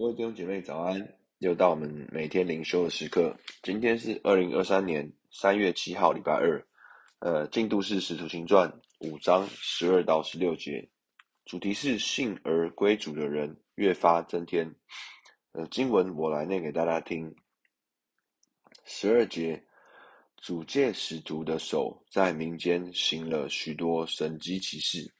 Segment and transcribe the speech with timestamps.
[0.00, 3.36] 各位弟兄姐妹早安，又到我们每天灵修的时刻。
[3.62, 6.66] 今天是二零二三年三月七号，礼拜二。
[7.18, 8.66] 呃，进度是《使徒行传》
[9.10, 10.88] 五章十二到十六节，
[11.44, 14.74] 主题是信而归主的人越发增添。
[15.52, 17.36] 呃，经文我来念给大家听。
[18.86, 19.62] 十二节，
[20.38, 25.12] 主借使徒的手在民间行了许多神迹奇事，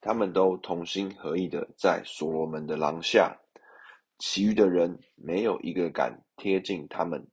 [0.00, 3.36] 他们都同心合意的在所罗门的廊下。
[4.18, 7.26] 其余的人没有一个敢贴近他们，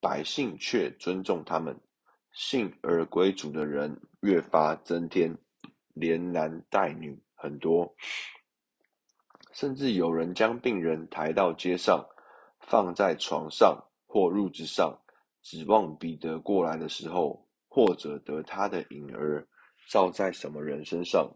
[0.00, 1.80] 百姓却尊重他们。
[2.32, 5.38] 信而归主的人越发增添，
[5.94, 7.96] 连男带女很多，
[9.52, 12.06] 甚至有人将病人抬到街上，
[12.60, 15.00] 放在床上或褥子上，
[15.40, 19.48] 指望彼得过来的时候，或者得他的影儿
[19.88, 21.34] 照在什么人身上。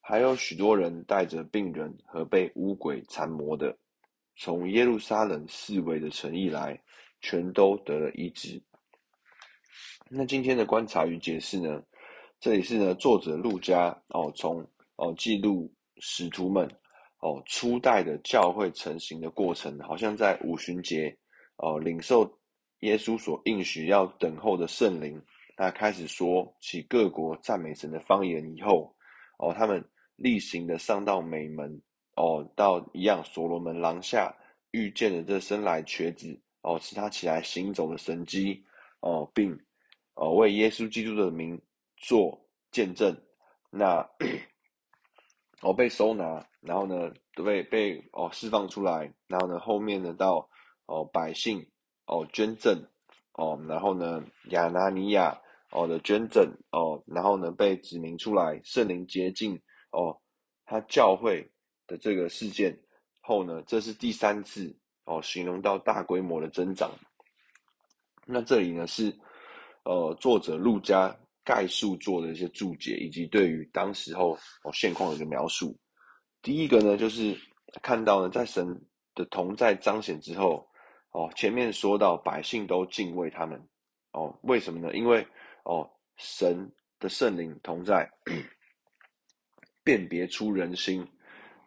[0.00, 3.76] 还有许多人带着病人和被污鬼缠磨的。
[4.36, 6.80] 从耶路撒冷四围的城邑来，
[7.20, 8.60] 全都得了医治。
[10.08, 11.82] 那今天的观察与解释呢？
[12.40, 16.66] 这里是呢，作者路加哦，从哦记录使徒们
[17.18, 21.14] 哦初代的教会成型的过程，好像在五旬节
[21.56, 22.24] 哦领受
[22.80, 25.22] 耶稣所应许要等候的圣灵，
[25.56, 28.96] 那开始说起各国赞美神的方言以后，
[29.38, 29.84] 哦他们
[30.16, 31.80] 例行的上到美门。
[32.20, 34.36] 哦，到一样所罗门廊下
[34.72, 38.62] 遇见了这生来瘸子，哦，使他起来行走的神迹，
[39.00, 39.58] 哦，并
[40.16, 41.58] 哦为耶稣基督的名
[41.96, 42.38] 做
[42.70, 43.16] 见证。
[43.70, 44.06] 那
[45.62, 47.10] 哦被收拿，然后呢
[47.42, 50.46] 被被哦释放出来，然后呢后面呢到
[50.84, 51.66] 哦百姓
[52.04, 52.84] 哦捐赠
[53.32, 55.40] 哦，然后呢亚拿尼亚
[55.70, 59.58] 哦的捐赠哦，然后呢被指明出来圣灵洁净
[59.90, 60.20] 哦，
[60.66, 61.50] 他教会。
[61.90, 62.78] 的这个事件
[63.20, 64.72] 后呢，这是第三次
[65.04, 66.88] 哦，形容到大规模的增长。
[68.24, 69.18] 那这里呢是
[69.82, 75.76] 呃作者陆家概述做的一些注解，以及对于当时候哦现况的一个描述。
[76.42, 77.36] 第一个呢就是
[77.82, 78.86] 看到呢，在神
[79.16, 80.68] 的同在彰显之后
[81.10, 83.68] 哦，前面说到百姓都敬畏他们
[84.12, 84.94] 哦，为什么呢？
[84.94, 85.26] 因为
[85.64, 88.08] 哦神的圣灵同在，
[89.82, 91.08] 辨别出人心。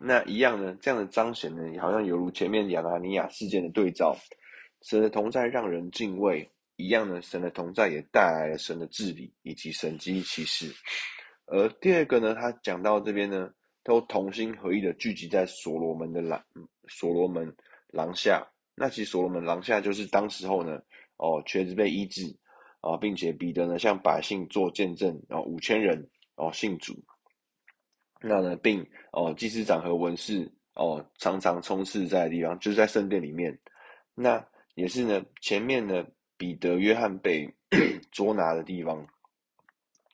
[0.05, 0.77] 那一样呢？
[0.81, 4.13] 这样的彰显呢，好像犹如前面亚拿尼亚事件的对照。
[4.81, 10.69] 神的同在让人敬畏，一样呢，神的同在也带来了神的治理以及神迹奇事。
[11.45, 13.49] 而第二个呢，他讲到这边呢，
[13.81, 16.43] 都同心合意的聚集在所罗门的廊，
[16.89, 17.55] 所罗门
[17.87, 18.45] 廊下。
[18.75, 20.81] 那其实所罗门廊下就是当时候呢，
[21.15, 22.23] 哦，瘸子被医治
[22.81, 26.93] 啊，并且彼得呢向百姓做见证，然后五千人哦信主。
[28.25, 33.59] 那呢，并哦，祭司长和文士哦，常常充斥在的地方，就是在圣殿里面。
[34.16, 34.41] 那
[34.75, 36.06] 也是呢，前面呢，
[36.38, 37.45] 彼得、约翰被
[38.13, 39.06] 捉拿的地方。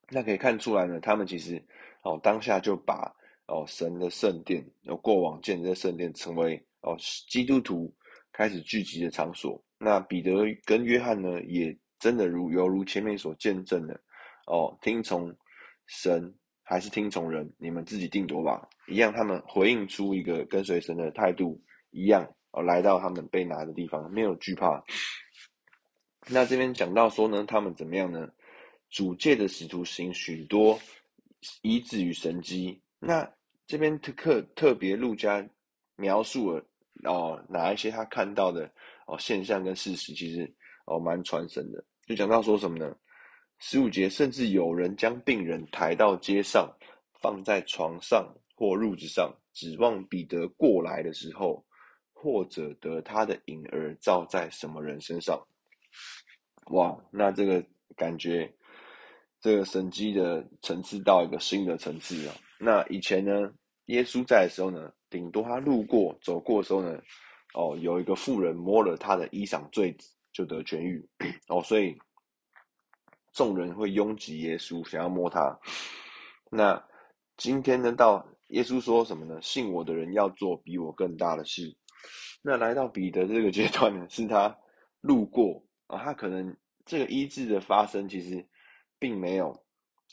[0.10, 1.64] 那可以看出来呢，他们其实
[2.02, 3.14] 哦，当下就把
[3.46, 6.98] 哦神的圣殿，有过往建的圣殿，成为哦
[7.30, 7.94] 基督徒
[8.32, 9.64] 开始聚集的场所。
[9.78, 10.34] 那彼得
[10.66, 13.94] 跟约翰呢，也真的如犹如前面所见证的
[14.48, 15.32] 哦，听从
[15.86, 16.34] 神。
[16.70, 18.70] 还是听从人，你们自己定夺吧。
[18.86, 21.60] 一样，他们回应出一个跟随神的态度，
[21.90, 24.84] 一样哦，来到他们被拿的地方，没有惧怕。
[26.28, 28.30] 那这边讲到说呢，他们怎么样呢？
[28.92, 30.80] 主借的使徒行许多
[31.64, 32.80] 遗址与神迹。
[33.00, 33.28] 那
[33.66, 35.44] 这边特特特别路加
[35.96, 36.64] 描述了
[37.04, 38.72] 哦，哪一些他看到的
[39.08, 40.48] 哦现象跟事实，其实
[40.86, 41.84] 哦蛮传神的。
[42.06, 42.96] 就讲到说什么呢？
[43.62, 46.74] 十五节，甚至有人将病人抬到街上，
[47.20, 51.66] 放在床上或褥子上，指望彼得过来的时候，
[52.14, 55.38] 或者得他的影儿照在什么人身上。
[56.68, 57.62] 哇，那这个
[57.98, 58.50] 感觉，
[59.42, 62.36] 这个神迹的层次到一个新的层次啊！
[62.60, 63.52] 那以前呢，
[63.88, 66.98] 耶稣在的时候呢，顶多他路过走过的时候呢，
[67.54, 71.06] 哦，有一个妇人摸了他的衣裳繸子，就得痊愈。
[71.50, 71.98] 哦，所以。
[73.34, 75.60] 众人会拥挤耶稣，想要摸他。
[76.52, 76.84] 那
[77.38, 79.40] 今天呢，到耶稣说什么呢？
[79.42, 81.76] 信我的人要做比我更大的事。
[82.42, 84.58] 那来到彼得这个阶段呢， 是他
[85.02, 86.56] 路过啊，他可能
[86.86, 88.46] 这个医治的发生其实
[88.98, 89.64] 并没有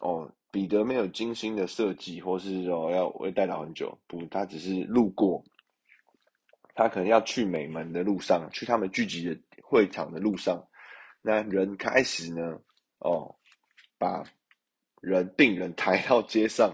[0.00, 5.42] 哦，彼得没有精心的设计，或是说要会待到很久，不，他只是路过。
[6.74, 10.62] 他可能要去美门的路上，去他们聚集的会场的路上，
[11.22, 12.60] 那人开始呢。
[12.98, 13.34] 哦，
[13.98, 14.24] 把
[15.00, 16.72] 人病人抬到街上，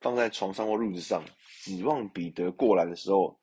[0.00, 1.24] 放在床上或褥子上，
[1.62, 3.38] 指望彼得过来的时候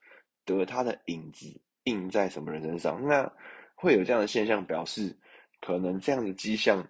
[0.45, 3.05] 得他的影子印在什么人身上。
[3.05, 3.31] 那
[3.75, 5.15] 会有这样的现象，表示
[5.61, 6.87] 可能这样的迹象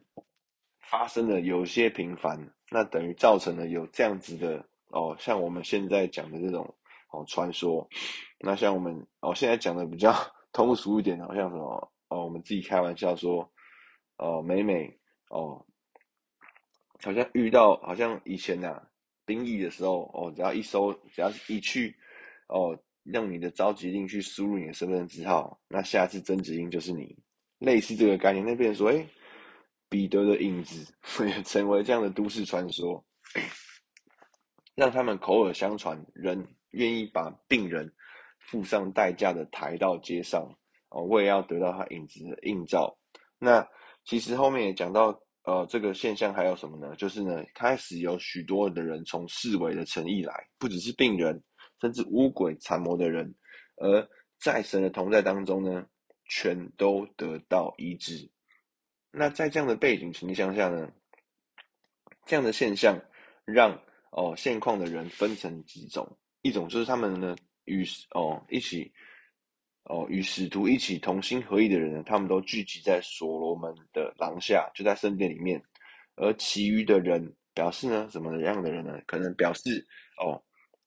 [0.81, 2.39] 发生的有些频繁，
[2.69, 6.71] 那等于造成了有这样子的哦，像我们现在讲的这种
[7.12, 7.88] 哦传说。
[8.39, 10.13] 那像我们哦现在讲的比较
[10.53, 13.50] 通俗一点，好像什么哦，我们自己开玩笑说
[14.18, 14.95] 哦，每每
[15.33, 15.65] 哦。
[17.03, 18.88] 好像遇到，好像以前呐、啊，
[19.25, 21.94] 兵役的时候，哦，只要一收，只要一去，
[22.47, 27.18] 哦，让你的召集令去输入你的身份证号，那下次征集令就是你，
[27.57, 28.45] 类似这个概念。
[28.45, 29.06] 那边说，哎，
[29.89, 33.03] 彼得的影子会 成为这样的都市传说，
[34.74, 37.94] 让他们口耳相传，人愿意把病人
[38.39, 40.57] 付上代价的抬到街上，
[40.88, 42.97] 哦，为了要得到他影子的映照。
[43.39, 43.68] 那
[44.06, 45.19] 其实后面也讲到。
[45.45, 46.95] 呃，这个现象还有什么呢？
[46.95, 51.44] 就是呢，开始有许多的人从四围的城邑来，不只是病人，
[51.81, 53.36] 甚至污鬼缠魔的人，
[53.75, 54.10] 而
[54.40, 55.86] 在神的同在当中呢，
[56.30, 58.31] 全都得到医治。
[59.12, 60.90] 那在这样的背景情况下呢，
[62.25, 62.98] 这样的现象
[63.44, 63.78] 让
[64.12, 67.36] 哦现况的人分成几种，一种就是他们呢
[67.66, 68.94] 与哦一起。
[69.85, 75.62] 哦，与使徒一起同心合意的人呢，他们都聚集在所罗门的廊下，就在圣殿里面。
[76.15, 78.97] 而其余的人表示呢，什么样的人呢？
[79.06, 79.85] 可能表示
[80.18, 80.41] 哦，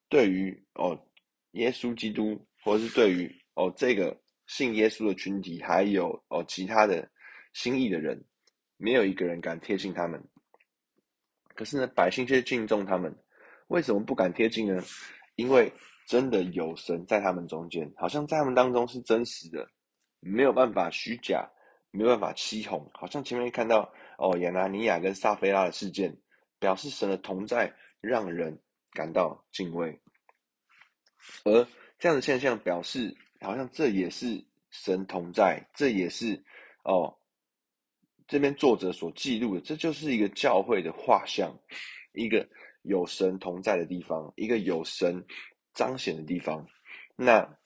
[0.09, 0.99] 对于哦
[1.51, 7.07] 耶稣基督，或者是对于哦这个信耶稣的群体，还有哦其他的
[7.53, 8.19] 心意的人，
[8.79, 10.19] 没有一个人敢贴近他们。
[11.55, 13.15] 可是呢，百姓却敬重他们。
[13.67, 14.83] 为什么不敢贴近呢？
[15.35, 15.71] 因为。
[16.07, 19.69] 真的有神在他们中间，好像在他们当中是真实的，
[20.21, 21.51] 没有办法虚假，
[21.91, 22.89] 没有办法欺哄。
[22.95, 26.17] 好像前面看到哦，亚拿尼亚跟撒非拉的事件，
[26.61, 28.57] 表示神的同在让人
[28.93, 30.01] 感到敬畏。
[31.45, 31.67] 而
[31.99, 36.41] 这样的现象表示，好像这也是神同在，这也是
[36.85, 37.19] 哦，
[38.29, 41.53] 这边作者所记录的，这就是一个教会的画像，
[42.13, 42.49] 一个
[42.83, 45.27] 有神同在的地方，一个有神。
[45.77, 46.67] 彰显的地方，
[47.15, 47.57] 那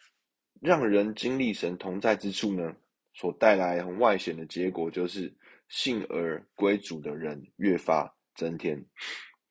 [0.60, 2.76] 让人经历神同在之处呢，
[3.14, 5.32] 所带来很外显的结果就是
[5.68, 8.84] 信而归主的人越发增添。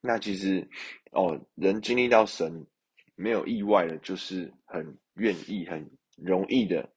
[0.01, 0.69] 那其实
[1.11, 2.67] 哦，人经历到神
[3.15, 6.89] 没有意外的，就是很愿意、很容易的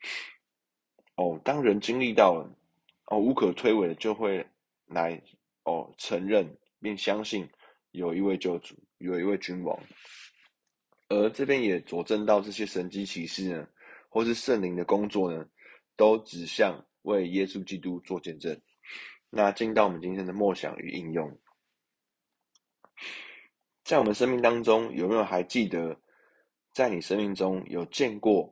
[1.16, 1.40] 哦。
[1.44, 2.58] 当人经历到了
[3.06, 4.46] 哦，无可推诿的，就会
[4.86, 5.22] 来
[5.64, 7.48] 哦承认并相信
[7.92, 9.78] 有一位救主，有一位君王。
[11.12, 13.68] 而这边也佐证到这些神迹奇事呢，
[14.08, 15.46] 或是圣灵的工作呢，
[15.94, 18.58] 都指向为耶稣基督做见证。
[19.28, 21.38] 那进到我们今天的默想与应用，
[23.84, 26.00] 在我们生命当中，有没有还记得，
[26.72, 28.50] 在你生命中有见过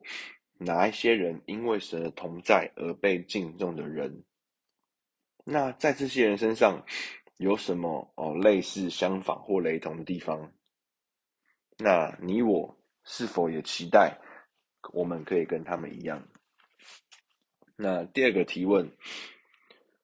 [0.59, 4.23] 哪一些人因为神的同在而被敬重的人？
[5.45, 6.85] 那在这些人身上
[7.39, 10.53] 有什么哦类似、相仿或雷同的地方？
[11.83, 14.19] 那你我是否也期待
[14.93, 16.23] 我们可以跟他们一样？
[17.75, 18.95] 那第二个提问，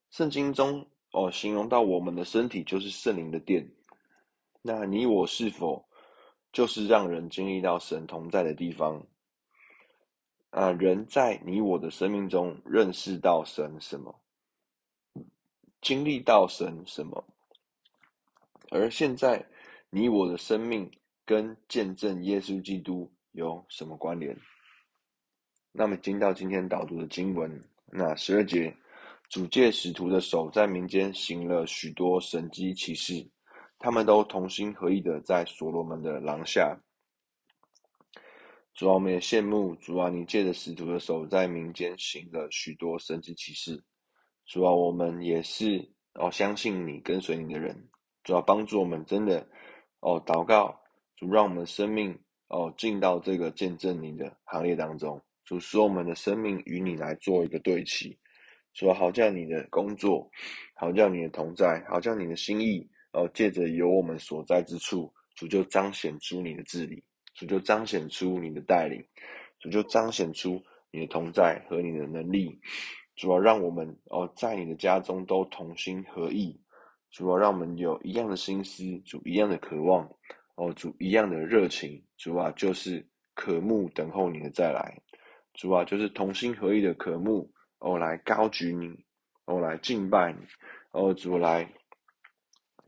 [0.08, 3.70] 圣经中哦形容到我们的身体就是圣灵的殿，
[4.62, 5.86] 那你我是否
[6.50, 9.06] 就是让人经历到神同在的地方？
[10.48, 14.18] 啊，人在你我的生命中认识到神什么？
[15.82, 17.22] 经历到神什么？
[18.70, 19.46] 而现在
[19.90, 20.90] 你我的生命。
[21.26, 24.34] 跟见证耶稣基督有什么关联？
[25.72, 28.74] 那么进到今天导读的经文，那十二节，
[29.28, 33.28] 主借使徒的手在民间行了许多神迹奇事，
[33.80, 36.80] 他们都同心合意的在所罗门的廊下。
[38.72, 43.82] 主啊，我们也羡慕主啊，你借着使徒的手在民间行了许多神迹奇事。
[44.46, 47.88] 主啊，我们也是哦，相信你跟随你的人，
[48.22, 49.44] 主要帮助我们真的
[49.98, 50.80] 哦，祷告。
[51.16, 52.18] 主让我们的生命
[52.48, 58.16] 哦进到这个见证你的行列当中，主使我们的生命与你来做一个对齐，
[58.74, 60.30] 说好叫你的工作，
[60.74, 67.02] 好叫你的同在，好叫你的心意哦借着有我们所在之处，主就彰显出你的治理，
[67.34, 69.02] 主就彰显出你的带领，
[69.58, 72.60] 主就彰显出你的同在和你的能力，
[73.14, 76.60] 主要让我们哦在你的家中都同心合意，
[77.10, 80.06] 主要让我们有一样的心思，主一样的渴望。
[80.56, 85.00] 哦，主一样的热情，主啊，就是渴慕等候你的再来，
[85.54, 89.04] 主啊，就是同心合意的渴慕，哦，来高举你，
[89.44, 90.38] 哦，来敬拜你，
[90.92, 91.70] 哦，主来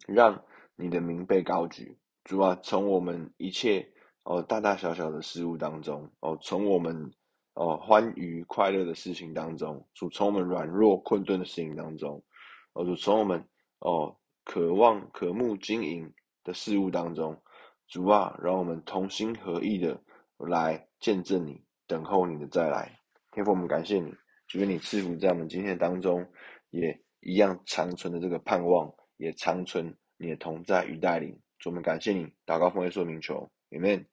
[0.06, 0.42] 让
[0.76, 3.86] 你的名被高举，主啊，从我们一切
[4.22, 7.12] 哦大大小小的事物当中，哦，从我们
[7.52, 12.24] 哦欢愉快乐的事情当中，主从我们软弱困顿的事情当中，
[12.72, 13.46] 哦主从我们
[13.80, 16.10] 哦渴望渴慕经营
[16.44, 17.38] 的事物当中，
[17.88, 20.00] 主啊，让我们同心合意的
[20.36, 22.98] 来见证你，等候你的再来。
[23.32, 24.14] 天父，我们感谢你，
[24.46, 26.26] 主愿你赐福在我们今天当中，
[26.70, 31.38] 也一样长存的这个盼望，也长存你的同在与带领。
[31.58, 34.04] 主，我们感谢你，祷告奉耶稣名求，Amen。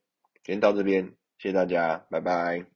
[0.43, 1.05] 今天到这边，
[1.37, 2.74] 谢谢大家，拜拜。